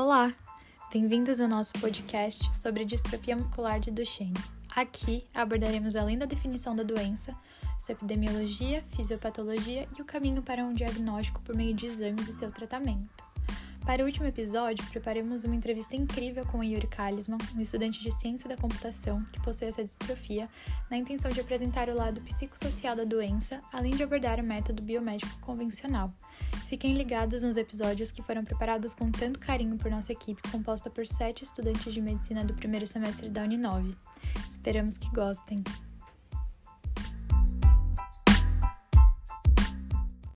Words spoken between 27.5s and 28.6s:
episódios que foram